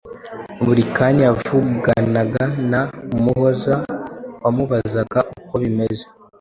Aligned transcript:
buri 0.65 0.83
kanya 0.95 1.23
yavuganaga 1.29 2.43
na 2.71 2.81
Umuhoza 3.15 3.75
wamubazaga 4.43 5.19
uko 5.39 5.53
bimeze. 5.61 6.05